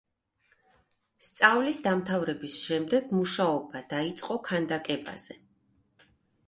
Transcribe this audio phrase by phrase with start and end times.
[1.25, 5.41] სწავლის დამთავრების შემდეგ მუშაობა დაიწყო ქანდაკებაზე.